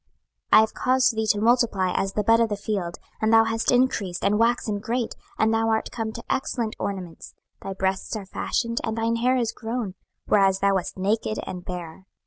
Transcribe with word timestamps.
26:016:007 0.51 0.57
I 0.57 0.59
have 0.61 0.73
caused 0.73 1.15
thee 1.15 1.27
to 1.29 1.39
multiply 1.39 1.91
as 1.95 2.13
the 2.13 2.23
bud 2.23 2.39
of 2.39 2.49
the 2.49 2.55
field, 2.57 2.97
and 3.21 3.31
thou 3.31 3.43
hast 3.43 3.71
increased 3.71 4.25
and 4.25 4.39
waxen 4.39 4.79
great, 4.79 5.13
and 5.37 5.53
thou 5.53 5.69
art 5.69 5.91
come 5.91 6.11
to 6.13 6.23
excellent 6.27 6.75
ornaments: 6.79 7.35
thy 7.61 7.73
breasts 7.75 8.15
are 8.15 8.25
fashioned, 8.25 8.81
and 8.83 8.97
thine 8.97 9.17
hair 9.17 9.35
is 9.37 9.51
grown, 9.51 9.93
whereas 10.25 10.57
thou 10.57 10.73
wast 10.73 10.97
naked 10.97 11.39
and 11.45 11.65
bare. 11.65 12.07